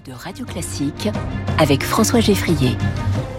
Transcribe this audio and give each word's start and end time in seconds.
de 0.00 0.12
Radio 0.12 0.46
Classique 0.46 1.10
avec 1.58 1.84
François 1.84 2.20
Geffrier. 2.20 2.76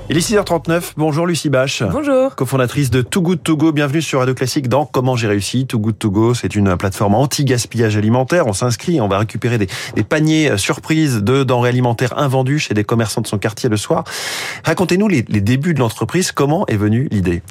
Il 0.10 0.18
est 0.18 0.19
6h39. 0.19 0.91
Bonjour 0.98 1.26
Lucie 1.26 1.49
Bache. 1.49 1.81
Bonjour. 1.81 2.35
Cofondatrice 2.35 2.91
de 2.91 3.02
Too 3.02 3.22
Good 3.22 3.41
To 3.41 3.56
Go. 3.56 3.72
Bienvenue 3.72 4.02
sur 4.02 4.20
Radio 4.20 4.36
Classique 4.36 4.68
dans 4.68 4.86
Comment 4.86 5.16
j'ai 5.16 5.28
réussi. 5.28 5.66
Too 5.66 5.79
Good 5.79 5.97
To 5.97 6.12
Go, 6.12 6.34
c'est 6.34 6.55
une 6.55 6.76
plateforme 6.76 7.16
anti-gaspillage 7.16 7.96
alimentaire. 7.96 8.46
On 8.46 8.54
s'inscrit, 8.54 9.00
on 9.00 9.08
va 9.08 9.18
récupérer 9.18 9.58
des, 9.58 9.68
des 9.96 10.04
paniers 10.04 10.58
surprises 10.58 11.24
de 11.24 11.44
denrées 11.44 11.70
alimentaires 11.70 12.17
invendues 12.17 12.60
chez 12.60 12.74
des 12.74 12.83
commerçants 12.83 13.22
de 13.22 13.28
son 13.28 13.38
quartier 13.38 13.70
le 13.70 13.78
soir. 13.78 14.04
Racontez-nous 14.65 15.08
les, 15.08 15.24
les 15.29 15.42
débuts 15.42 15.74
de 15.74 15.79
l'entreprise. 15.79 16.33
Comment 16.33 16.65
est 16.67 16.75
venue 16.77 17.07
l'idée? 17.09 17.41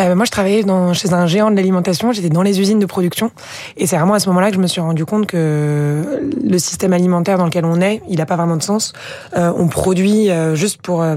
Euh, 0.00 0.14
Moi, 0.14 0.24
je 0.24 0.30
travaillais 0.30 0.62
dans, 0.64 0.94
chez 0.94 1.12
un 1.12 1.26
géant 1.26 1.50
de 1.50 1.56
l'alimentation. 1.56 2.10
J'étais 2.12 2.30
dans 2.30 2.42
les 2.42 2.58
usines 2.58 2.78
de 2.78 2.86
production. 2.86 3.30
Et 3.76 3.86
c'est 3.86 3.98
vraiment 3.98 4.14
à 4.14 4.18
ce 4.18 4.30
moment-là 4.30 4.48
que 4.48 4.56
je 4.56 4.60
me 4.60 4.66
suis 4.66 4.80
rendu 4.80 5.04
compte 5.04 5.26
que 5.26 6.22
le 6.42 6.58
système 6.58 6.94
alimentaire 6.94 7.36
dans 7.36 7.44
lequel 7.44 7.66
on 7.66 7.82
est, 7.82 8.00
il 8.08 8.16
n'a 8.16 8.26
pas 8.26 8.31
vraiment 8.36 8.56
de 8.56 8.62
sens. 8.62 8.92
Euh, 9.36 9.52
on 9.56 9.68
produit 9.68 10.30
euh, 10.30 10.54
juste 10.54 10.80
pour 10.82 11.02
euh, 11.02 11.16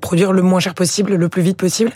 produire 0.00 0.32
le 0.32 0.42
moins 0.42 0.60
cher 0.60 0.74
possible, 0.74 1.14
le 1.14 1.28
plus 1.28 1.42
vite 1.42 1.56
possible. 1.56 1.92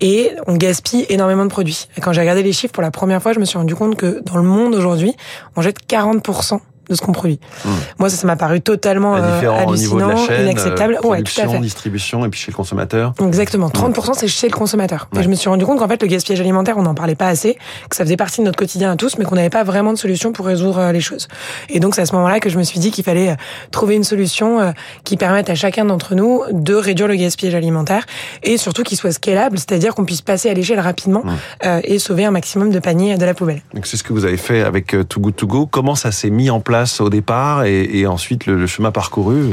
Et 0.00 0.32
on 0.46 0.56
gaspille 0.56 1.06
énormément 1.08 1.44
de 1.44 1.50
produits. 1.50 1.88
Quand 2.00 2.12
j'ai 2.12 2.20
regardé 2.20 2.42
les 2.42 2.52
chiffres 2.52 2.72
pour 2.72 2.82
la 2.82 2.90
première 2.90 3.22
fois, 3.22 3.32
je 3.32 3.40
me 3.40 3.44
suis 3.44 3.58
rendu 3.58 3.74
compte 3.74 3.96
que 3.96 4.22
dans 4.24 4.36
le 4.36 4.42
monde 4.42 4.74
aujourd'hui, 4.74 5.14
on 5.56 5.62
jette 5.62 5.78
40% 5.88 6.60
de 6.90 6.96
ce 6.96 7.00
qu'on 7.00 7.12
produit. 7.12 7.38
Mmh. 7.64 7.68
Moi, 7.98 8.10
ça, 8.10 8.16
ça 8.16 8.26
m'a 8.26 8.36
paru 8.36 8.60
totalement 8.60 9.14
euh, 9.16 9.40
hallucinant, 9.48 10.16
chaîne, 10.26 10.42
inacceptable. 10.42 10.98
Euh, 11.02 11.06
ouais, 11.06 11.22
tout 11.22 11.40
à 11.40 11.48
fait. 11.48 11.58
distribution 11.60 12.24
et 12.26 12.28
puis 12.28 12.40
chez 12.40 12.50
le 12.50 12.56
consommateur. 12.56 13.14
Exactement. 13.24 13.68
30% 13.68 14.12
c'est 14.14 14.28
chez 14.28 14.48
le 14.48 14.54
consommateur. 14.54 15.08
Ouais. 15.12 15.20
Et 15.20 15.22
je 15.22 15.28
me 15.28 15.34
suis 15.34 15.48
rendu 15.48 15.64
compte 15.64 15.78
qu'en 15.78 15.88
fait, 15.88 16.02
le 16.02 16.08
gaspillage 16.08 16.40
alimentaire, 16.40 16.76
on 16.78 16.82
n'en 16.82 16.94
parlait 16.94 17.14
pas 17.14 17.28
assez, 17.28 17.56
que 17.88 17.96
ça 17.96 18.04
faisait 18.04 18.16
partie 18.16 18.40
de 18.40 18.46
notre 18.46 18.58
quotidien 18.58 18.90
à 18.90 18.96
tous, 18.96 19.18
mais 19.18 19.24
qu'on 19.24 19.36
n'avait 19.36 19.50
pas 19.50 19.62
vraiment 19.62 19.92
de 19.92 19.98
solution 19.98 20.32
pour 20.32 20.46
résoudre 20.46 20.78
euh, 20.78 20.92
les 20.92 21.00
choses. 21.00 21.28
Et 21.68 21.78
donc, 21.78 21.94
c'est 21.94 22.02
à 22.02 22.06
ce 22.06 22.14
moment-là 22.16 22.40
que 22.40 22.50
je 22.50 22.58
me 22.58 22.64
suis 22.64 22.80
dit 22.80 22.90
qu'il 22.90 23.04
fallait 23.04 23.30
euh, 23.30 23.34
trouver 23.70 23.94
une 23.94 24.04
solution 24.04 24.74
qui 25.04 25.16
permette 25.16 25.48
à 25.48 25.54
chacun 25.54 25.84
d'entre 25.84 26.14
nous 26.14 26.42
de 26.50 26.74
réduire 26.74 27.06
le 27.06 27.14
gaspillage 27.14 27.54
alimentaire 27.54 28.04
et 28.42 28.56
surtout 28.56 28.82
qu'il 28.82 28.98
soit 28.98 29.12
scalable, 29.12 29.58
c'est-à-dire 29.58 29.94
qu'on 29.94 30.04
puisse 30.04 30.22
passer 30.22 30.50
à 30.50 30.54
l'échelle 30.54 30.80
rapidement 30.80 31.22
mmh. 31.24 31.68
et 31.84 31.98
sauver 31.98 32.24
un 32.24 32.30
maximum 32.30 32.70
de 32.70 32.78
paniers 32.78 33.16
de 33.16 33.24
la 33.24 33.34
poubelle. 33.34 33.62
Donc, 33.74 33.86
c'est 33.86 33.96
ce 33.96 34.02
que 34.02 34.12
vous 34.12 34.24
avez 34.24 34.36
fait 34.36 34.62
avec 34.62 34.96
Too 35.08 35.20
Good 35.20 35.36
To 35.36 35.46
Go. 35.46 35.66
Comment 35.66 35.94
ça 35.94 36.10
s'est 36.10 36.30
mis 36.30 36.50
en 36.50 36.60
place 36.60 36.79
au 37.00 37.10
départ 37.10 37.64
et, 37.64 38.06
ensuite 38.06 38.46
le, 38.46 38.56
le, 38.56 38.66
chemin 38.66 38.90
parcouru 38.90 39.50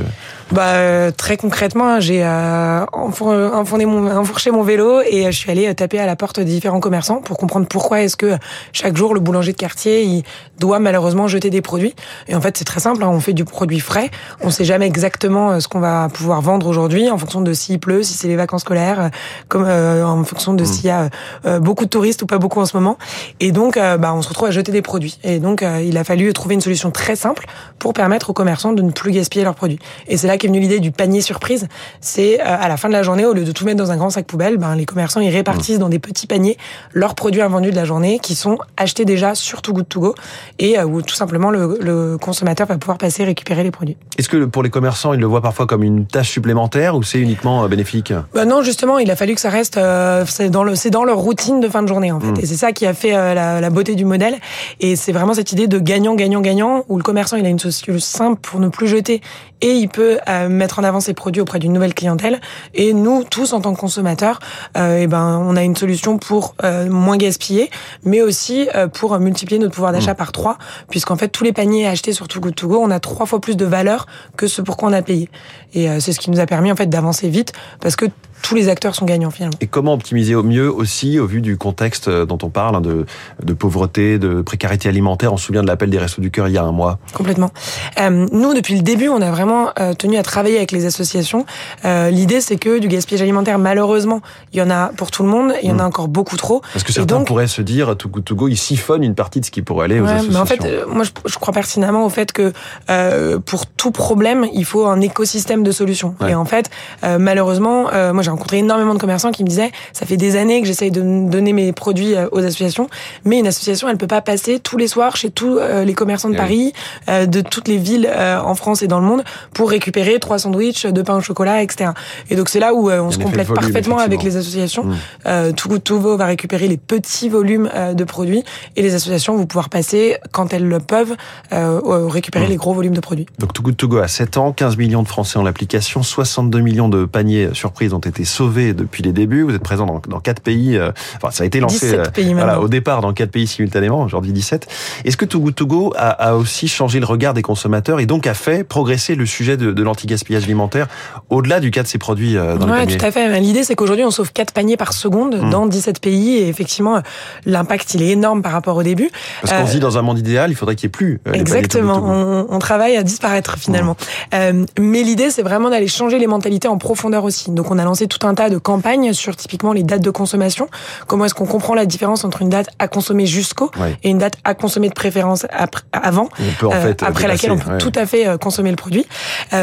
bah, 0.51 0.73
euh, 0.75 1.11
Très 1.11 1.37
concrètement, 1.37 1.99
j'ai 1.99 2.23
euh, 2.23 2.85
enfourné 2.93 3.85
mon, 3.85 4.09
enfourché 4.15 4.51
mon 4.51 4.63
vélo 4.63 5.01
et 5.01 5.25
je 5.25 5.37
suis 5.37 5.51
allée 5.51 5.73
taper 5.75 5.99
à 5.99 6.05
la 6.05 6.15
porte 6.15 6.39
de 6.39 6.45
différents 6.45 6.79
commerçants 6.79 7.21
pour 7.21 7.37
comprendre 7.37 7.67
pourquoi 7.67 8.01
est-ce 8.01 8.17
que 8.17 8.37
chaque 8.73 8.95
jour 8.95 9.13
le 9.13 9.19
boulanger 9.19 9.51
de 9.51 9.57
quartier 9.57 10.03
il 10.03 10.23
doit 10.59 10.79
malheureusement 10.79 11.27
jeter 11.27 11.49
des 11.49 11.61
produits. 11.61 11.93
Et 12.27 12.35
en 12.35 12.41
fait, 12.41 12.57
c'est 12.57 12.65
très 12.65 12.79
simple, 12.79 13.03
hein, 13.03 13.09
on 13.09 13.19
fait 13.19 13.33
du 13.33 13.45
produit 13.45 13.79
frais, 13.79 14.09
on 14.41 14.49
sait 14.49 14.65
jamais 14.65 14.87
exactement 14.87 15.51
euh, 15.51 15.59
ce 15.59 15.67
qu'on 15.67 15.79
va 15.79 16.09
pouvoir 16.09 16.41
vendre 16.41 16.67
aujourd'hui 16.67 17.09
en 17.09 17.17
fonction 17.17 17.41
de 17.41 17.53
s'il 17.53 17.79
pleut, 17.79 18.03
si 18.03 18.13
c'est 18.13 18.27
les 18.27 18.35
vacances 18.35 18.61
scolaires, 18.61 19.11
comme 19.47 19.65
euh, 19.65 20.05
en 20.05 20.23
fonction 20.23 20.53
de 20.53 20.63
mmh. 20.63 20.65
s'il 20.65 20.85
y 20.85 20.89
a 20.89 21.09
euh, 21.45 21.59
beaucoup 21.59 21.85
de 21.85 21.89
touristes 21.89 22.21
ou 22.23 22.25
pas 22.25 22.37
beaucoup 22.37 22.59
en 22.59 22.65
ce 22.65 22.75
moment. 22.75 22.97
Et 23.39 23.51
donc, 23.51 23.77
bah, 23.77 24.13
on 24.13 24.21
se 24.21 24.29
retrouve 24.29 24.47
à 24.47 24.51
jeter 24.51 24.71
des 24.71 24.81
produits. 24.81 25.19
Et 25.23 25.39
donc, 25.39 25.63
il 25.83 25.97
a 25.97 26.03
fallu 26.03 26.31
trouver 26.33 26.55
une 26.55 26.61
solution 26.61 26.91
très 26.91 27.15
simple 27.15 27.45
pour 27.79 27.93
permettre 27.93 28.29
aux 28.29 28.33
commerçants 28.33 28.73
de 28.73 28.81
ne 28.81 28.91
plus 28.91 29.11
gaspiller 29.11 29.43
leurs 29.43 29.55
produits. 29.55 29.79
Et 30.07 30.17
c'est 30.17 30.27
là 30.27 30.36
qu'est 30.37 30.47
venue 30.47 30.59
l'idée 30.59 30.79
du 30.79 30.91
panier 30.91 31.21
surprise. 31.21 31.67
C'est 32.01 32.39
à 32.39 32.67
la 32.67 32.77
fin 32.77 32.87
de 32.87 32.93
la 32.93 33.03
journée, 33.03 33.25
au 33.25 33.33
lieu 33.33 33.43
de 33.43 33.51
tout 33.51 33.65
mettre 33.65 33.77
dans 33.77 33.91
un 33.91 33.97
grand 33.97 34.09
sac 34.09 34.25
poubelle, 34.25 34.57
ben, 34.57 34.75
les 34.75 34.85
commerçants 34.85 35.19
ils 35.19 35.29
répartissent 35.29 35.77
mmh. 35.77 35.81
dans 35.81 35.89
des 35.89 35.99
petits 35.99 36.27
paniers 36.27 36.57
leurs 36.93 37.15
produits 37.15 37.41
invendus 37.41 37.71
de 37.71 37.75
la 37.75 37.85
journée 37.85 38.19
qui 38.19 38.35
sont 38.35 38.57
achetés 38.77 39.05
déjà 39.05 39.35
sur 39.35 39.61
Too 39.61 39.73
Good 39.73 39.89
To 39.89 39.99
Go 39.99 40.15
et 40.59 40.79
où 40.81 41.01
tout 41.01 41.15
simplement 41.15 41.49
le, 41.49 41.77
le 41.81 42.17
consommateur 42.17 42.67
va 42.67 42.77
pouvoir 42.77 42.97
passer 42.97 43.23
récupérer 43.23 43.63
les 43.63 43.71
produits. 43.71 43.97
Est-ce 44.17 44.29
que 44.29 44.45
pour 44.45 44.63
les 44.63 44.69
commerçants, 44.69 45.13
ils 45.13 45.19
le 45.19 45.25
voient 45.25 45.41
parfois 45.41 45.67
comme 45.67 45.83
une 45.83 46.05
tâche 46.05 46.29
supplémentaire 46.29 46.95
ou 46.95 47.03
c'est 47.03 47.19
uniquement 47.19 47.67
bénéfique? 47.67 48.13
Bah 48.33 48.45
Non, 48.45 48.61
justement, 48.61 48.99
il 48.99 49.09
a 49.11 49.15
fallu 49.15 49.35
que 49.35 49.41
ça 49.41 49.49
reste 49.49 49.77
euh, 49.77 50.23
c'est 50.27 50.49
dans 50.49 50.63
le 50.63 50.73
dans 50.89 51.03
leur 51.03 51.17
routine 51.17 51.59
de 51.59 51.67
fin 51.67 51.81
de 51.81 51.87
journée 51.87 52.11
en 52.11 52.19
fait. 52.19 52.31
Mmh. 52.31 52.39
Et 52.41 52.45
c'est 52.45 52.55
ça 52.55 52.71
qui 52.71 52.85
a 52.85 52.93
fait 52.93 53.15
euh, 53.15 53.33
la, 53.33 53.61
la, 53.61 53.69
beauté 53.69 53.95
du 53.95 54.05
modèle. 54.05 54.35
Et 54.79 54.95
c'est 54.95 55.11
vraiment 55.11 55.33
cette 55.33 55.51
idée 55.51 55.67
de 55.67 55.79
gagnant, 55.79 56.15
gagnant, 56.15 56.41
gagnant 56.41 56.85
où 56.87 56.97
le 56.97 57.03
commerçant 57.03 57.37
il 57.37 57.45
a 57.45 57.49
une 57.49 57.59
solution 57.59 57.99
simple 57.99 58.39
pour 58.41 58.59
ne 58.59 58.69
plus 58.69 58.87
jeter 58.87 59.21
et 59.61 59.71
il 59.71 59.89
peut 59.89 60.19
euh, 60.29 60.49
mettre 60.49 60.79
en 60.79 60.83
avant 60.83 60.99
ses 60.99 61.13
produits 61.13 61.41
auprès 61.41 61.59
d'une 61.59 61.73
nouvelle 61.73 61.93
clientèle. 61.93 62.39
Et 62.73 62.93
nous 62.93 63.23
tous 63.23 63.53
en 63.53 63.61
tant 63.61 63.73
que 63.73 63.79
consommateurs, 63.79 64.39
euh, 64.77 64.99
et 64.99 65.07
ben 65.07 65.41
on 65.43 65.55
a 65.55 65.63
une 65.63 65.75
solution 65.75 66.17
pour 66.17 66.55
euh, 66.63 66.89
moins 66.89 67.17
gaspiller, 67.17 67.69
mais 68.03 68.21
aussi 68.21 68.67
euh, 68.75 68.87
pour 68.87 69.17
multiplier 69.19 69.59
notre 69.59 69.73
pouvoir 69.73 69.91
d'achat 69.91 70.13
mmh. 70.13 70.17
par 70.17 70.31
trois, 70.31 70.57
puisqu'en 70.89 71.15
fait 71.15 71.29
tous 71.29 71.43
les 71.43 71.53
paniers 71.53 71.87
achetés 71.87 72.13
sur 72.13 72.27
Too 72.27 72.39
Good 72.39 72.55
To 72.55 72.67
Go, 72.67 72.79
on 72.81 72.91
a 72.91 72.99
trois 72.99 73.25
fois 73.25 73.39
plus 73.39 73.57
de 73.57 73.65
valeur 73.65 74.07
que 74.35 74.47
ce 74.47 74.61
pour 74.61 74.77
quoi 74.77 74.89
on 74.89 74.93
a 74.93 75.01
payé. 75.01 75.29
Et 75.73 75.87
c'est 75.99 76.13
ce 76.13 76.19
qui 76.19 76.31
nous 76.31 76.39
a 76.39 76.45
permis 76.45 76.71
en 76.71 76.75
fait 76.75 76.87
d'avancer 76.87 77.29
vite, 77.29 77.53
parce 77.81 77.95
que 77.95 78.05
tous 78.41 78.55
les 78.55 78.69
acteurs 78.69 78.95
sont 78.95 79.05
gagnants 79.05 79.31
finalement. 79.31 79.57
Et 79.61 79.67
comment 79.67 79.93
optimiser 79.93 80.35
au 80.35 80.43
mieux 80.43 80.71
aussi 80.71 81.19
au 81.19 81.25
vu 81.25 81.41
du 81.41 81.57
contexte 81.57 82.09
dont 82.09 82.37
on 82.43 82.49
parle, 82.49 82.75
hein, 82.75 82.81
de, 82.81 83.05
de 83.43 83.53
pauvreté, 83.53 84.19
de 84.19 84.41
précarité 84.41 84.89
alimentaire? 84.89 85.33
On 85.33 85.37
se 85.37 85.45
souvient 85.45 85.61
de 85.61 85.67
l'appel 85.67 85.89
des 85.89 85.97
Restos 85.97 86.21
du 86.21 86.31
Cœur 86.31 86.47
il 86.47 86.53
y 86.53 86.57
a 86.57 86.63
un 86.63 86.71
mois. 86.71 86.99
Complètement. 87.13 87.51
Euh, 87.99 88.27
nous, 88.31 88.53
depuis 88.53 88.75
le 88.75 88.81
début, 88.81 89.09
on 89.09 89.21
a 89.21 89.31
vraiment 89.31 89.69
euh, 89.79 89.93
tenu 89.93 90.17
à 90.17 90.23
travailler 90.23 90.57
avec 90.57 90.71
les 90.71 90.85
associations. 90.85 91.45
Euh, 91.85 92.09
L'idée, 92.09 92.41
c'est 92.41 92.57
que 92.57 92.79
du 92.79 92.87
gaspillage 92.87 93.21
alimentaire, 93.21 93.59
malheureusement, 93.59 94.21
il 94.53 94.59
y 94.59 94.61
en 94.61 94.69
a 94.69 94.87
pour 94.95 95.11
tout 95.11 95.23
le 95.23 95.29
monde, 95.29 95.53
il 95.61 95.69
y 95.69 95.71
en 95.71 95.79
a 95.79 95.83
mmh. 95.83 95.87
encore 95.87 96.07
beaucoup 96.07 96.37
trop. 96.37 96.61
Parce 96.73 96.83
que 96.83 96.93
certains 96.93 97.17
donc, 97.17 97.27
pourraient 97.27 97.47
se 97.47 97.61
dire, 97.61 97.95
tout 97.97 98.09
go, 98.09 98.21
to 98.21 98.35
go, 98.35 98.47
ils 98.47 98.57
siphonnent 98.57 99.03
une 99.03 99.15
partie 99.15 99.39
de 99.39 99.45
ce 99.45 99.51
qui 99.51 99.61
pourrait 99.61 99.85
aller 99.85 99.99
aux 99.99 100.05
ouais, 100.05 100.11
associations. 100.11 100.33
Mais 100.33 100.39
en 100.39 100.45
fait, 100.45 100.65
euh, 100.65 100.85
moi, 100.87 101.03
je, 101.03 101.11
je, 101.25 101.37
crois 101.37 101.53
pertinemment 101.53 102.05
au 102.05 102.09
fait 102.09 102.31
que 102.31 102.53
euh, 102.89 103.39
pour 103.39 103.65
tout 103.65 103.91
problème, 103.91 104.45
il 104.53 104.65
faut 104.65 104.85
un 104.85 105.01
écosystème 105.01 105.63
de 105.63 105.71
solutions. 105.71 106.15
Ouais. 106.21 106.31
Et 106.31 106.35
en 106.35 106.45
fait, 106.45 106.69
malheureusement, 107.03 107.87
moi, 108.13 108.23
j'ai 108.27 108.31
rencontré 108.31 108.57
énormément 108.57 108.93
de 108.93 108.99
commerçants 108.99 109.31
qui 109.31 109.43
me 109.43 109.49
disaient 109.49 109.71
ça 109.93 110.05
fait 110.05 110.17
des 110.17 110.35
années 110.35 110.61
que 110.61 110.67
j'essaye 110.67 110.91
de 110.91 111.01
donner 111.01 111.53
mes 111.53 111.71
produits 111.71 112.13
aux 112.31 112.39
associations, 112.39 112.89
mais 113.25 113.39
une 113.39 113.47
association 113.47 113.89
elle 113.89 113.97
peut 113.97 114.07
pas 114.07 114.21
passer 114.21 114.59
tous 114.59 114.77
les 114.77 114.87
soirs 114.87 115.15
chez 115.15 115.29
tous 115.29 115.59
les 115.59 115.93
commerçants 115.93 116.29
de 116.29 116.35
et 116.35 116.37
Paris, 116.37 116.73
oui. 117.07 117.27
de 117.27 117.41
toutes 117.41 117.67
les 117.67 117.77
villes 117.77 118.09
en 118.09 118.55
France 118.55 118.81
et 118.81 118.87
dans 118.87 118.99
le 118.99 119.05
monde 119.05 119.23
pour 119.53 119.69
récupérer 119.69 120.19
trois 120.19 120.39
sandwichs, 120.39 120.85
deux 120.85 121.03
pains 121.03 121.17
au 121.17 121.21
chocolat, 121.21 121.63
etc. 121.63 121.91
Et 122.29 122.35
donc 122.35 122.49
c'est 122.49 122.59
là 122.59 122.73
où 122.73 122.89
on 122.89 123.11
se 123.11 123.17
complète 123.17 123.47
volume, 123.47 123.63
parfaitement 123.63 123.97
avec 123.97 124.23
les 124.23 124.37
associations. 124.37 124.83
Mmh. 124.83 124.95
Euh, 125.25 125.51
Too 125.51 125.69
Good 125.69 125.83
To 125.83 125.99
Go 125.99 126.17
va 126.17 126.25
récupérer 126.25 126.67
les 126.67 126.77
petits 126.77 127.29
volumes 127.29 127.69
euh, 127.73 127.93
de 127.93 128.03
produits 128.03 128.43
et 128.75 128.81
les 128.81 128.93
associations 128.93 129.35
vont 129.37 129.45
pouvoir 129.45 129.69
passer 129.69 130.17
quand 130.31 130.53
elles 130.53 130.67
le 130.67 130.79
peuvent 130.79 131.15
euh, 131.53 132.07
récupérer 132.07 132.45
mmh. 132.45 132.49
les 132.49 132.55
gros 132.55 132.73
volumes 132.73 132.93
de 132.93 132.99
produits. 132.99 133.25
Donc 133.39 133.53
Too 133.53 133.63
Good 133.63 133.77
To 133.77 133.87
Go 133.87 133.97
a 133.97 134.07
7 134.07 134.37
ans, 134.37 134.51
15 134.51 134.77
millions 134.77 135.03
de 135.03 135.07
Français 135.07 135.37
ont 135.37 135.43
l'application, 135.43 136.03
62 136.03 136.59
millions 136.59 136.89
de 136.89 137.05
paniers 137.05 137.49
surprises 137.53 137.93
ont 137.93 137.99
été 137.99 138.16
sauvés 138.25 138.73
depuis 138.73 139.03
les 139.03 139.11
débuts. 139.11 139.43
Vous 139.43 139.55
êtes 139.55 139.63
présent 139.63 139.85
dans, 139.85 140.01
dans 140.07 140.19
4 140.19 140.41
pays. 140.41 140.79
Enfin, 141.15 141.31
ça 141.31 141.43
a 141.43 141.47
été 141.47 141.59
lancé 141.59 141.97
pays 142.13 142.33
voilà, 142.33 142.59
au 142.61 142.67
départ 142.67 143.01
dans 143.01 143.13
4 143.13 143.31
pays 143.31 143.47
simultanément, 143.47 144.01
aujourd'hui 144.01 144.31
17. 144.31 144.67
Est-ce 145.05 145.17
que 145.17 145.25
Too 145.25 145.39
Good 145.39 145.55
To 145.55 145.65
Go 145.65 145.93
a, 145.97 146.09
a, 146.09 146.33
aussi 146.35 146.67
changé 146.67 146.99
le 146.99 147.05
regard 147.05 147.33
des 147.33 147.41
consommateurs 147.41 147.99
et 147.99 148.05
donc 148.05 148.27
a 148.27 148.33
fait 148.33 148.63
progresser 148.63 149.15
le 149.15 149.25
sujet 149.25 149.57
de, 149.57 149.71
de 149.71 149.83
l'anti-gaspillage 149.83 150.43
alimentaire 150.43 150.87
au-delà 151.29 151.59
du 151.59 151.71
cas 151.71 151.83
de 151.83 151.87
ces 151.87 151.97
produits 151.97 152.33
dans 152.35 152.41
ouais, 152.41 152.55
les 152.55 152.57
paniers 152.57 152.97
tout 152.97 153.05
à 153.05 153.11
fait. 153.11 153.39
L'idée, 153.39 153.63
c'est 153.63 153.75
qu'aujourd'hui, 153.75 154.05
on 154.05 154.11
sauve 154.11 154.31
4 154.31 154.53
paniers 154.53 154.77
par 154.77 154.93
seconde 154.93 155.35
mmh. 155.35 155.49
dans 155.49 155.65
17 155.65 156.01
pays 156.01 156.37
et 156.37 156.47
effectivement, 156.47 157.01
l'impact, 157.45 157.93
il 157.93 158.03
est 158.03 158.09
énorme 158.09 158.41
par 158.41 158.51
rapport 158.51 158.75
au 158.75 158.83
début. 158.83 159.09
Parce 159.41 159.53
qu'on 159.53 159.63
euh, 159.63 159.67
se 159.67 159.71
dit, 159.71 159.79
dans 159.79 159.97
un 159.97 160.01
monde 160.01 160.19
idéal, 160.19 160.51
il 160.51 160.55
faudrait 160.55 160.75
qu'il 160.75 160.87
n'y 160.87 160.91
ait 160.91 160.97
plus 160.97 161.21
euh, 161.27 161.33
Exactement. 161.33 162.01
On, 162.03 162.47
on, 162.49 162.59
travaille 162.59 162.97
à 162.97 163.03
disparaître 163.03 163.57
finalement. 163.57 163.93
Mmh. 163.93 164.35
Euh, 164.35 164.65
mais 164.79 165.03
l'idée, 165.03 165.29
c'est 165.29 165.43
vraiment 165.43 165.69
d'aller 165.69 165.87
changer 165.87 166.19
les 166.19 166.27
mentalités 166.27 166.67
en 166.67 166.77
profondeur 166.77 167.23
aussi. 167.23 167.51
Donc, 167.51 167.71
on 167.71 167.77
a 167.77 167.83
lancé 167.83 168.06
tout 168.07 168.25
un 168.27 168.33
tas 168.33 168.49
de 168.49 168.57
campagnes 168.57 169.13
sur 169.13 169.35
typiquement 169.35 169.73
les 169.73 169.83
dates 169.83 170.01
de 170.01 170.09
consommation. 170.09 170.67
Comment 171.07 171.25
est-ce 171.25 171.33
qu'on 171.33 171.45
comprend 171.45 171.73
la 171.73 171.85
différence 171.85 172.23
entre 172.23 172.41
une 172.41 172.49
date 172.49 172.69
à 172.79 172.87
consommer 172.87 173.25
jusqu'au 173.25 173.71
et 174.03 174.09
une 174.09 174.17
date 174.17 174.35
à 174.43 174.53
consommer 174.53 174.89
de 174.89 174.93
préférence 174.93 175.45
après, 175.51 175.83
avant, 175.91 176.29
en 176.63 176.71
fait, 176.71 177.03
après 177.03 177.27
laquelle 177.27 177.51
on 177.51 177.57
peut 177.57 177.71
ouais. 177.71 177.77
tout 177.77 177.91
à 177.95 178.05
fait 178.05 178.39
consommer 178.39 178.69
le 178.69 178.75
produit. 178.75 179.05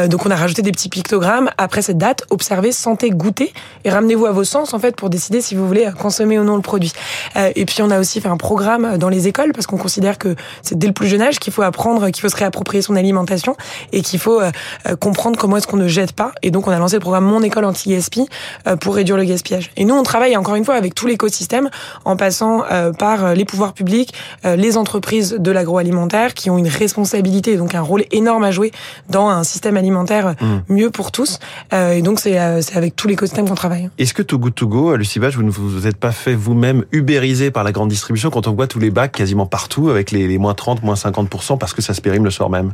donc, 0.07 0.25
on 0.25 0.31
a 0.31 0.35
rajouté 0.35 0.61
des 0.61 0.71
petits 0.71 0.89
pictogrammes 0.89 1.49
après 1.57 1.81
cette 1.81 1.97
date. 1.97 2.23
Observez, 2.29 2.71
sentez, 2.71 3.09
goûtez 3.09 3.53
et 3.83 3.89
ramenez-vous 3.89 4.25
à 4.25 4.31
vos 4.31 4.43
sens 4.43 4.73
en 4.73 4.79
fait 4.79 4.95
pour 4.95 5.09
décider 5.09 5.41
si 5.41 5.55
vous 5.55 5.67
voulez 5.67 5.89
consommer 5.99 6.39
ou 6.39 6.43
non 6.43 6.55
le 6.55 6.61
produit. 6.61 6.93
Euh, 7.35 7.51
et 7.55 7.65
puis 7.65 7.81
on 7.81 7.89
a 7.91 7.99
aussi 7.99 8.21
fait 8.21 8.27
un 8.27 8.37
programme 8.37 8.97
dans 8.97 9.09
les 9.09 9.27
écoles 9.27 9.53
parce 9.53 9.67
qu'on 9.67 9.77
considère 9.77 10.17
que 10.17 10.35
c'est 10.61 10.77
dès 10.77 10.87
le 10.87 10.93
plus 10.93 11.07
jeune 11.07 11.21
âge 11.21 11.39
qu'il 11.39 11.53
faut 11.53 11.61
apprendre, 11.61 12.09
qu'il 12.09 12.21
faut 12.21 12.29
se 12.29 12.35
réapproprier 12.35 12.81
son 12.81 12.95
alimentation 12.95 13.55
et 13.91 14.01
qu'il 14.01 14.19
faut 14.19 14.41
euh, 14.41 14.51
comprendre 14.99 15.37
comment 15.37 15.57
est-ce 15.57 15.67
qu'on 15.67 15.77
ne 15.77 15.87
jette 15.87 16.13
pas. 16.13 16.31
Et 16.41 16.51
donc 16.51 16.67
on 16.67 16.71
a 16.71 16.79
lancé 16.79 16.95
le 16.95 17.01
programme 17.01 17.25
Mon 17.25 17.41
école 17.41 17.65
anti-gaspi 17.65 18.27
pour 18.81 18.95
réduire 18.95 19.17
le 19.17 19.23
gaspillage. 19.23 19.71
Et 19.77 19.85
nous, 19.85 19.95
on 19.95 20.03
travaille 20.03 20.35
encore 20.37 20.55
une 20.55 20.65
fois 20.65 20.75
avec 20.75 20.95
tout 20.95 21.07
l'écosystème 21.07 21.69
en 22.03 22.15
passant 22.15 22.63
par 22.97 23.33
les 23.33 23.45
pouvoirs 23.45 23.73
publics, 23.73 24.13
les 24.43 24.77
entreprises 24.77 25.35
de 25.37 25.51
l'agroalimentaire 25.51 26.33
qui 26.33 26.49
ont 26.49 26.57
une 26.57 26.67
responsabilité, 26.67 27.57
donc 27.57 27.75
un 27.75 27.81
rôle 27.81 28.03
énorme 28.11 28.43
à 28.43 28.51
jouer 28.51 28.71
dans 29.09 29.29
un 29.29 29.43
système 29.43 29.77
alimentaire 29.77 30.35
mmh. 30.39 30.73
mieux 30.73 30.89
pour 30.89 31.11
tous. 31.11 31.39
et 31.73 32.01
donc, 32.01 32.19
c'est 32.19 32.37
avec 32.37 32.95
tout 32.95 33.07
l'écosystème 33.07 33.47
qu'on 33.47 33.55
travaille. 33.55 33.89
Est-ce 33.97 34.13
que 34.13 34.21
Too 34.21 34.39
Good 34.39 34.55
To 34.55 34.67
Go, 34.67 34.95
Lucie 34.95 35.19
Bach, 35.19 35.33
vous 35.33 35.43
ne 35.43 35.51
vous 35.51 35.87
êtes 35.87 35.97
pas 35.97 36.11
fait 36.11 36.33
vous-même 36.33 36.83
ubériser 36.91 37.51
par 37.51 37.63
la 37.63 37.71
grande 37.71 37.89
distribution 37.89 38.29
quand 38.29 38.47
on 38.47 38.53
voit 38.53 38.67
tous 38.67 38.79
les 38.79 38.91
bacs 38.91 39.11
quasiment 39.11 39.45
partout 39.45 39.89
avec 39.89 40.11
les, 40.11 40.27
les 40.27 40.37
moins 40.37 40.53
30, 40.53 40.83
moins 40.83 40.95
50% 40.95 41.57
parce 41.57 41.73
que 41.73 41.81
ça 41.81 41.93
se 41.93 42.01
périme 42.01 42.23
le 42.23 42.31
soir 42.31 42.49
même? 42.49 42.73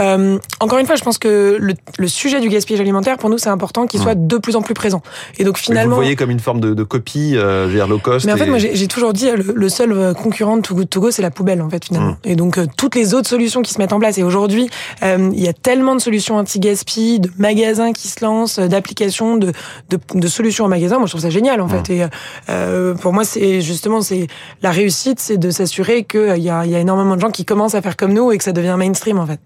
Euh, 0.00 0.38
encore 0.60 0.78
une 0.78 0.86
fois, 0.86 0.96
je 0.96 1.02
pense 1.02 1.18
que 1.18 1.56
le, 1.60 1.74
le, 1.98 2.08
sujet 2.08 2.40
du 2.40 2.48
gaspillage 2.48 2.80
alimentaire, 2.80 3.18
pour 3.18 3.30
nous, 3.30 3.38
c'est 3.38 3.48
important 3.48 3.86
qu'il 3.86 4.00
soit 4.00 4.14
de 4.14 4.38
plus 4.38 4.56
en 4.56 4.62
plus 4.62 4.74
présent. 4.74 5.02
Et 5.38 5.44
donc 5.44 5.58
finalement, 5.58 5.96
vous 5.96 6.02
voyez 6.02 6.16
comme 6.16 6.30
une 6.30 6.40
forme 6.40 6.60
de, 6.60 6.74
de 6.74 6.82
copie 6.82 7.34
euh, 7.36 7.68
vers 7.70 7.86
low 7.86 7.98
cost. 7.98 8.26
Mais 8.26 8.32
en 8.32 8.36
fait, 8.36 8.46
moi, 8.46 8.58
j'ai 8.58 8.88
toujours 8.88 9.12
dit 9.12 9.30
le, 9.30 9.52
le, 9.54 9.68
seul 9.68 9.92
euh, 9.92 10.14
concurrent 10.14 10.56
de 10.56 10.62
Too 10.62 10.74
Good 10.74 10.90
To 10.90 11.00
Go, 11.00 11.10
c'est 11.10 11.22
la 11.22 11.30
poubelle, 11.30 11.60
en 11.60 11.68
fait, 11.68 11.84
finalement. 11.84 12.12
Mmh. 12.12 12.16
Et 12.24 12.36
donc 12.36 12.58
euh, 12.58 12.66
toutes 12.76 12.94
les 12.94 13.14
autres 13.14 13.28
solutions 13.28 13.62
qui 13.62 13.72
se 13.72 13.78
mettent 13.78 13.92
en 13.92 13.98
place. 13.98 14.18
Et 14.18 14.22
aujourd'hui, 14.22 14.70
euh, 15.02 15.30
il 15.32 15.42
y 15.42 15.48
a 15.48 15.52
tellement 15.52 15.94
de 15.94 16.00
solutions 16.00 16.36
anti-gaspi, 16.36 17.20
de 17.20 17.30
magasins 17.38 17.92
qui 17.92 18.08
se 18.08 18.24
lancent, 18.24 18.58
d'applications, 18.58 19.36
de, 19.36 19.52
de, 19.90 19.98
de, 20.14 20.28
solutions 20.28 20.64
en 20.64 20.68
magasin. 20.68 20.98
Moi, 20.98 21.06
je 21.06 21.12
trouve 21.12 21.22
ça 21.22 21.30
génial, 21.30 21.60
en 21.60 21.66
mmh. 21.66 21.84
fait. 21.84 21.90
Et 21.90 22.94
pour 23.00 23.12
moi, 23.12 23.24
c'est 23.24 23.60
justement, 23.60 24.00
c'est 24.00 24.26
la 24.62 24.70
réussite, 24.70 25.20
c'est 25.20 25.38
de 25.38 25.50
s'assurer 25.50 26.04
qu'il 26.04 26.42
y 26.42 26.50
a, 26.50 26.66
y 26.66 26.74
a 26.74 26.78
énormément 26.78 27.16
de 27.16 27.20
gens 27.20 27.30
qui 27.30 27.44
commencent 27.44 27.74
à 27.74 27.82
faire 27.82 27.96
comme 27.96 28.12
nous 28.12 28.32
et 28.32 28.38
que 28.38 28.44
ça 28.44 28.52
devient 28.52 28.76
mainstream, 28.78 29.18
en 29.18 29.26
fait. 29.26 29.40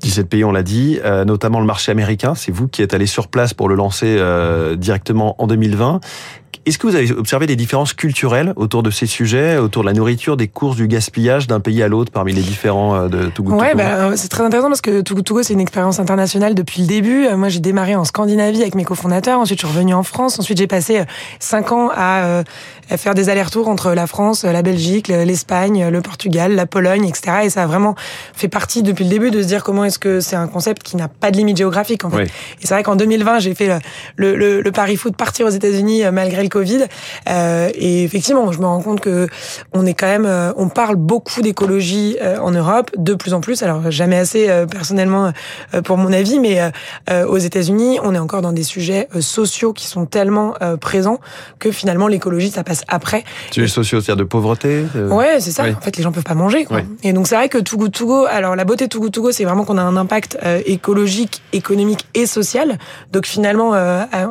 17 0.00 0.28
pays, 0.28 0.44
on 0.44 0.52
l'a 0.52 0.62
dit, 0.62 0.98
euh, 1.04 1.24
notamment 1.24 1.60
le 1.60 1.66
marché 1.66 1.90
américain. 1.90 2.34
C'est 2.34 2.52
vous 2.52 2.68
qui 2.68 2.82
êtes 2.82 2.94
allé 2.94 3.06
sur 3.06 3.28
place 3.28 3.54
pour 3.54 3.68
le 3.68 3.74
lancer 3.74 4.16
euh, 4.18 4.76
directement 4.76 5.40
en 5.42 5.46
2020. 5.46 6.00
Est-ce 6.66 6.78
que 6.78 6.86
vous 6.86 6.94
avez 6.94 7.10
observé 7.12 7.46
des 7.46 7.56
différences 7.56 7.94
culturelles 7.94 8.52
autour 8.56 8.82
de 8.82 8.90
ces 8.90 9.06
sujets, 9.06 9.56
autour 9.56 9.82
de 9.82 9.88
la 9.88 9.94
nourriture, 9.94 10.36
des 10.36 10.46
courses, 10.46 10.76
du 10.76 10.88
gaspillage 10.88 11.46
d'un 11.46 11.58
pays 11.58 11.82
à 11.82 11.88
l'autre 11.88 12.12
parmi 12.12 12.32
les 12.32 12.42
différents 12.42 12.94
euh, 12.94 13.08
de 13.08 13.28
Togo 13.28 13.52
Ouais, 13.52 13.74
bah, 13.74 14.14
c'est 14.16 14.28
très 14.28 14.44
intéressant 14.44 14.68
parce 14.68 14.82
que 14.82 15.00
Togo 15.00 15.22
Togo 15.22 15.42
c'est 15.42 15.54
une 15.54 15.60
expérience 15.60 15.98
internationale 16.00 16.54
depuis 16.54 16.82
le 16.82 16.86
début. 16.86 17.28
Moi, 17.34 17.48
j'ai 17.48 17.60
démarré 17.60 17.96
en 17.96 18.04
Scandinavie 18.04 18.60
avec 18.60 18.74
mes 18.74 18.84
cofondateurs. 18.84 19.40
Ensuite, 19.40 19.60
je 19.60 19.66
suis 19.66 19.74
revenue 19.74 19.94
en 19.94 20.02
France. 20.02 20.38
Ensuite, 20.38 20.58
j'ai 20.58 20.66
passé 20.66 21.02
cinq 21.38 21.72
ans 21.72 21.90
à, 21.94 22.42
faire 22.96 23.14
des 23.14 23.28
allers-retours 23.28 23.68
entre 23.68 23.92
la 23.92 24.06
France, 24.06 24.44
la 24.44 24.62
Belgique, 24.62 25.08
l'Espagne, 25.08 25.88
le 25.88 26.00
Portugal, 26.02 26.54
la 26.54 26.66
Pologne, 26.66 27.06
etc. 27.06 27.38
Et 27.44 27.50
ça 27.50 27.62
a 27.62 27.66
vraiment 27.66 27.94
fait 28.34 28.48
partie 28.48 28.82
depuis 28.82 29.04
le 29.04 29.10
début 29.10 29.30
de 29.30 29.40
se 29.42 29.46
dire 29.46 29.62
comment 29.64 29.84
est-ce 29.84 29.98
que 29.98 30.20
c'est 30.20 30.36
un 30.36 30.48
concept 30.48 30.82
qui 30.82 30.96
n'a 30.96 31.08
pas 31.08 31.30
de 31.30 31.36
limite 31.36 31.56
géographique 31.56 32.04
en 32.04 32.10
fait. 32.10 32.24
Et 32.24 32.66
c'est 32.66 32.74
vrai 32.74 32.82
qu'en 32.82 32.96
2020, 32.96 33.38
j'ai 33.38 33.54
fait 33.54 33.80
le, 34.16 34.34
le, 34.34 34.60
le, 34.60 34.72
pari 34.72 34.96
fou 34.96 35.10
de 35.10 35.16
partir 35.16 35.46
aux 35.46 35.50
États-Unis 35.50 36.04
euh, 36.04 36.10
malgré 36.40 36.44
le 36.44 36.48
Covid. 36.48 36.86
Euh, 37.28 37.70
et 37.74 38.04
effectivement, 38.04 38.50
je 38.52 38.58
me 38.58 38.66
rends 38.66 38.82
compte 38.82 39.00
que 39.00 39.28
on 39.72 39.86
est 39.86 39.94
quand 39.94 40.06
même, 40.06 40.26
euh, 40.26 40.52
on 40.56 40.68
parle 40.68 40.96
beaucoup 40.96 41.42
d'écologie 41.42 42.16
euh, 42.20 42.38
en 42.38 42.50
Europe, 42.50 42.90
de 42.96 43.14
plus 43.14 43.34
en 43.34 43.40
plus. 43.40 43.62
Alors 43.62 43.90
jamais 43.90 44.16
assez 44.16 44.48
personnellement 44.70 45.32
pour 45.84 45.96
mon 45.96 46.12
avis, 46.12 46.38
mais 46.38 46.60
aux 47.26 47.38
États-Unis, 47.38 47.98
on 48.02 48.14
est 48.14 48.18
encore 48.18 48.42
dans 48.42 48.52
des 48.52 48.62
sujets 48.62 49.08
sociaux 49.20 49.72
qui 49.72 49.86
sont 49.86 50.06
tellement 50.06 50.54
présents 50.80 51.18
que 51.58 51.70
finalement 51.70 52.08
l'écologie 52.08 52.50
ça 52.50 52.64
passe 52.64 52.82
après. 52.88 53.24
Sujets 53.50 53.68
sociaux, 53.68 54.00
c'est-à-dire 54.00 54.24
de 54.24 54.28
pauvreté. 54.28 54.84
Ouais, 54.94 55.40
c'est 55.40 55.50
ça. 55.50 55.64
En 55.64 55.80
fait, 55.80 55.96
les 55.96 56.02
gens 56.02 56.12
peuvent 56.12 56.24
pas 56.24 56.34
manger. 56.34 56.64
Quoi. 56.64 56.80
Et 57.02 57.12
donc 57.12 57.26
c'est 57.26 57.34
vrai 57.34 57.48
que 57.48 57.58
Too 57.58 57.76
Good 57.76 57.92
To 57.92 58.06
Go. 58.06 58.26
Alors 58.26 58.56
la 58.56 58.64
beauté 58.64 58.84
de 58.86 58.90
Too 58.90 59.00
Good 59.00 59.12
To 59.12 59.22
Go, 59.22 59.32
c'est 59.32 59.44
vraiment 59.44 59.64
qu'on 59.64 59.78
a 59.78 59.82
un 59.82 59.96
impact 59.96 60.38
écologique, 60.66 61.42
économique 61.52 62.06
et 62.14 62.26
social. 62.26 62.78
Donc 63.12 63.26
finalement, 63.26 63.72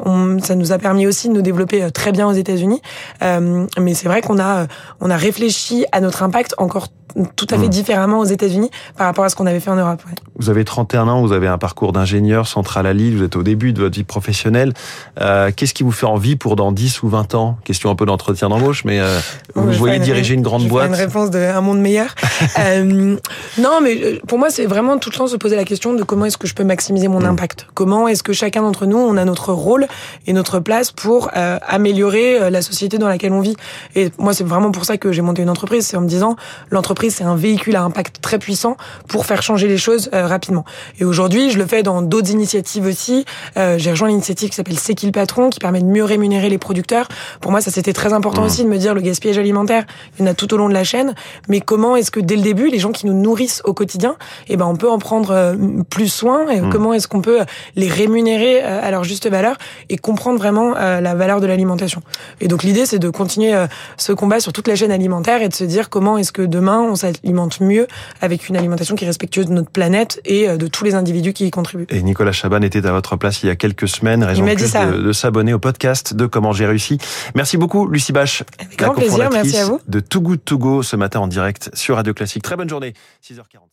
on, 0.06 0.40
ça 0.40 0.56
nous 0.56 0.72
a 0.72 0.78
permis 0.78 1.08
aussi 1.08 1.30
de 1.30 1.34
nous 1.34 1.42
développer 1.42 1.90
très 2.00 2.12
bien 2.13 2.28
aux 2.28 2.34
États-Unis. 2.34 2.81
Euh, 3.24 3.66
mais 3.78 3.94
c'est 3.94 4.07
vrai 4.07 4.22
qu'on 4.22 4.40
a 4.40 4.68
on 5.01 5.10
a 5.10 5.18
réfléchi 5.18 5.86
à 5.92 6.00
notre 6.00 6.24
impact 6.24 6.56
encore 6.57 6.88
tout 7.36 7.48
à 7.50 7.57
fait 7.57 7.66
mmh. 7.68 7.69
différemment 7.69 8.19
aux 8.19 8.31
États-Unis 8.38 8.72
par 8.96 9.07
rapport 9.07 9.25
à 9.25 9.30
ce 9.30 9.36
qu'on 9.36 9.48
avait 9.48 9.60
fait 9.60 9.72
en 9.72 9.75
Europe. 9.75 10.01
Vous 10.40 10.50
avez 10.50 10.64
31 10.64 11.08
ans, 11.10 11.22
vous 11.22 11.34
avez 11.34 11.48
un 11.48 11.58
parcours 11.58 11.92
d'ingénieur 11.92 12.48
central 12.48 12.86
à 12.86 12.94
Lille, 12.94 13.18
vous 13.18 13.24
êtes 13.24 13.36
au 13.36 13.44
début 13.44 13.74
de 13.74 13.82
votre 13.82 13.96
vie 13.96 14.06
professionnelle. 14.06 14.74
Euh, 15.20 15.52
Qu'est-ce 15.54 15.74
qui 15.74 15.84
vous 15.84 15.92
fait 15.92 16.06
envie 16.06 16.38
pour 16.38 16.56
dans 16.56 16.72
10 16.72 17.04
ou 17.04 17.10
20 17.10 17.36
ans? 17.36 17.58
Question 17.66 17.90
un 17.90 17.96
peu 17.96 18.06
d'entretien 18.06 18.48
d'embauche, 18.48 18.86
mais 18.86 19.02
euh, 19.02 19.20
vous 19.56 19.74
voyez 19.74 20.00
diriger 20.00 20.36
une 20.36 20.42
grande 20.42 20.68
boîte 20.68 20.88
Une 20.88 20.96
réponse 20.96 21.30
d'un 21.30 21.60
monde 21.60 21.82
meilleur. 21.82 22.16
euh, 22.60 23.18
non, 23.58 23.82
mais 23.84 24.02
euh, 24.02 24.20
pour 24.28 24.40
moi, 24.40 24.50
c'est 24.50 24.66
vraiment 24.66 24.98
tout 24.98 25.10
le 25.12 25.18
temps 25.18 25.28
se 25.28 25.36
poser 25.36 25.58
la 25.58 25.66
question 25.66 25.94
de 25.94 26.04
comment 26.04 26.24
est-ce 26.24 26.38
que 26.38 26.48
je 26.48 26.56
peux 26.56 26.64
maximiser 26.64 27.10
mon 27.10 27.20
mmh. 27.20 27.26
impact? 27.26 27.68
Comment 27.74 28.08
est-ce 28.08 28.24
que 28.24 28.32
chacun 28.32 28.62
d'entre 28.62 28.86
nous, 28.86 28.98
on 28.98 29.18
a 29.18 29.26
notre 29.26 29.52
rôle 29.52 29.88
et 30.26 30.32
notre 30.32 30.60
place 30.60 30.92
pour 30.92 31.32
euh, 31.36 31.58
améliorer 31.68 32.50
la 32.50 32.62
société 32.62 32.98
dans 32.98 33.10
laquelle 33.10 33.34
on 33.34 33.42
vit? 33.42 33.58
Et 33.96 34.10
moi, 34.18 34.34
c'est 34.34 34.46
vraiment 34.46 34.72
pour 34.72 34.86
ça 34.86 34.98
que 34.98 35.12
j'ai 35.12 35.22
monté 35.22 35.42
une 35.42 35.50
entreprise, 35.50 35.86
c'est 35.86 35.98
en 35.98 36.02
me 36.02 36.08
disant, 36.08 36.38
l'entreprise 36.70 37.16
c'est 37.16 37.26
un 37.26 37.36
véhicule 37.36 37.76
à 37.76 37.84
impact 37.84 38.22
très 38.22 38.40
puissant 38.40 38.78
pour 39.10 39.26
faire 39.26 39.42
changer 39.42 39.68
les 39.68 39.78
choses 39.78 40.10
euh, 40.14 40.29
rapidement. 40.30 40.66
Et 41.00 41.06
aujourd'hui, 41.06 41.52
je 41.52 41.58
le 41.58 41.66
fais 41.66 41.84
dans 41.84 42.02
d'autres 42.02 42.31
initiatives 42.31 42.86
aussi. 42.86 43.26
Euh, 43.58 43.78
j'ai 43.78 43.92
rejoint 43.92 44.08
l'initiative 44.08 44.50
qui 44.50 44.56
s'appelle 44.56 44.80
C'est 44.80 44.96
qui 44.96 45.06
le 45.06 45.12
patron, 45.12 45.50
qui 45.50 45.60
permet 45.60 45.81
de 45.81 45.86
mieux 45.86 46.04
rémunérer 46.04 46.50
les 46.50 46.58
producteurs. 46.58 47.08
Pour 47.42 47.52
moi, 47.52 47.62
ça 47.62 47.72
c'était 47.72 47.94
très 47.94 48.14
important 48.14 48.42
mmh. 48.42 48.46
aussi 48.46 48.64
de 48.64 48.70
me 48.70 48.78
dire 48.78 48.94
le 48.94 49.02
gaspillage 49.02 49.38
alimentaire, 49.38 49.86
il 50.18 50.26
y 50.26 50.28
en 50.28 50.31
a 50.31 50.34
tout 50.34 50.54
au 50.54 50.58
long 50.58 50.70
de 50.70 50.74
la 50.74 50.84
chaîne. 50.84 51.14
Mais 51.48 51.60
comment 51.60 51.96
est-ce 51.96 52.12
que 52.12 52.20
dès 52.20 52.36
le 52.36 52.42
début, 52.42 52.70
les 52.70 52.80
gens 52.80 52.92
qui 52.92 53.06
nous 53.06 53.14
nourrissent 53.14 53.62
au 53.66 53.74
quotidien, 53.74 54.16
eh 54.48 54.58
ben 54.58 54.66
on 54.66 54.76
peut 54.76 54.90
en 54.90 55.00
prendre 55.00 55.31
euh, 55.31 55.56
plus 55.90 56.10
soin 56.10 56.48
et 56.50 56.62
mmh. 56.62 56.70
comment 56.70 56.94
est-ce 56.94 57.08
qu'on 57.08 57.22
peut 57.22 57.40
les 57.76 57.88
rémunérer 57.88 58.62
à 58.62 58.90
leur 58.92 59.04
juste 59.04 59.30
valeur 59.30 59.58
et 59.90 59.98
comprendre 59.98 60.38
vraiment 60.38 60.74
la 60.74 61.16
valeur 61.16 61.42
de 61.42 61.48
l'alimentation. 61.48 62.02
Et 62.42 62.48
donc 62.48 62.64
l'idée, 62.64 62.86
c'est 62.86 63.00
de 63.00 63.10
continuer 63.10 63.54
ce 63.98 64.12
combat 64.14 64.40
sur 64.40 64.54
toute 64.54 64.68
la 64.68 64.76
chaîne 64.76 64.92
alimentaire 64.92 65.42
et 65.42 65.50
de 65.50 65.54
se 65.54 65.64
dire 65.64 65.90
comment 65.90 66.18
est-ce 66.18 66.31
que 66.31 66.42
demain 66.42 66.81
on 66.81 66.96
s'alimente 66.96 67.62
mieux 67.62 67.88
avec 68.22 68.50
une 68.50 68.58
alimentation 68.58 68.96
qui 68.96 69.06
est 69.06 69.08
respectueuse 69.08 69.48
de 69.48 69.54
notre 69.54 69.70
planète 69.70 70.19
et 70.25 70.50
euh, 70.50 70.57
de 70.57 70.68
tous 70.68 70.83
les 70.83 70.95
individus 70.95 71.33
qui 71.33 71.48
y 71.48 71.51
contribuent. 71.51 71.88
Et 71.89 72.01
Nicolas 72.01 72.31
Chaban 72.31 72.62
était 72.62 72.86
à 72.86 72.92
votre 72.92 73.16
place 73.16 73.44
il 73.44 73.48
y 73.48 73.50
a 73.50 73.56
quelques 73.56 73.88
semaines, 73.88 74.24
raison 74.24 74.44
de, 74.44 75.01
de 75.01 75.12
s'abonner 75.13 75.54
au 75.54 75.60
podcast 75.60 76.13
de 76.13 76.25
Comment 76.25 76.54
j'ai 76.54 76.66
réussi. 76.66 76.98
Merci 77.36 77.57
beaucoup 77.57 77.88
Lucie 77.88 78.12
Bache, 78.12 78.44
avec 78.60 78.77
grand 78.77 78.94
plaisir, 78.94 79.30
merci 79.31 79.57
à 79.57 79.66
vous. 79.66 79.80
de 79.88 80.00
Too 80.00 80.21
Good 80.21 80.44
To 80.45 80.57
Go 80.57 80.83
ce 80.83 80.95
matin 80.95 81.19
en 81.19 81.27
direct 81.27 81.69
sur 81.74 81.95
Radio 81.95 82.13
Classique. 82.13 82.44
Très 82.44 82.56
bonne 82.56 82.69
journée, 82.69 82.94
6h40. 83.24 83.69